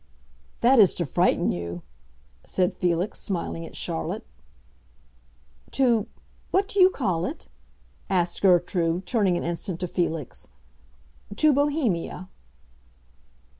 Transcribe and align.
"That 0.61 0.79
is 0.79 0.95
to 0.95 1.05
frighten 1.05 1.51
you," 1.51 1.83
said 2.43 2.73
Felix, 2.73 3.19
smiling 3.19 3.67
at 3.67 3.75
Charlotte. 3.75 4.25
"To—what 5.69 6.67
do 6.69 6.79
you 6.79 6.89
call 6.89 7.25
it?" 7.27 7.47
asked 8.09 8.41
Gertrude, 8.41 9.05
turning 9.05 9.37
an 9.37 9.43
instant 9.43 9.79
to 9.81 9.87
Felix. 9.87 10.47
"To 11.35 11.53
Bohemia." 11.53 12.29